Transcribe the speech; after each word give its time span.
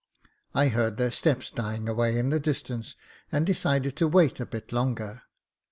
I 0.55 0.69
heard 0.69 0.97
their 0.97 1.11
steps 1.11 1.51
dying 1.51 1.87
away 1.87 2.17
in 2.17 2.29
the 2.29 2.39
distance, 2.39 2.95
and 3.31 3.45
decided 3.45 3.95
to 3.97 4.07
wait 4.07 4.39
a 4.39 4.47
bit 4.47 4.71
longer. 4.71 5.21